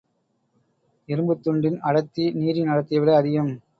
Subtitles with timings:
[1.09, 3.53] இரும்புத்துண்டின் அடர்த்தி நீரின் அடர்த்தியை விட அதிகம்.